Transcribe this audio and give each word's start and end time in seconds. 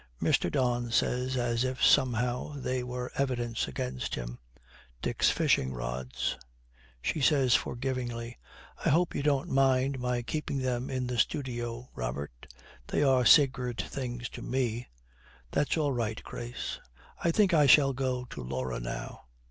Mr. 0.19 0.51
Don 0.51 0.89
says, 0.89 1.37
as 1.37 1.63
if 1.63 1.83
somehow 1.83 2.53
they 2.55 2.81
were 2.83 3.11
evidence 3.17 3.67
against 3.67 4.15
him: 4.15 4.39
'Dick's 4.99 5.29
fishing 5.29 5.71
rods.' 5.73 6.39
She 7.03 7.21
says 7.21 7.53
forgivingly, 7.53 8.39
'I 8.83 8.89
hope 8.89 9.13
you 9.13 9.21
don't 9.21 9.51
mind 9.51 9.99
my 9.99 10.23
keeping 10.23 10.57
them 10.57 10.89
in 10.89 11.05
the 11.05 11.19
studio, 11.19 11.91
Robert. 11.93 12.51
They 12.87 13.03
are 13.03 13.25
sacred 13.27 13.79
things 13.79 14.27
to 14.29 14.41
me.' 14.41 14.87
'That's 15.51 15.77
all 15.77 15.91
right, 15.93 16.19
Grace.' 16.23 16.79
'I 17.23 17.29
think 17.29 17.53
I 17.53 17.67
shall 17.67 17.93
go 17.93 18.25
to 18.31 18.41
Laura 18.41 18.79
now.' 18.79 19.25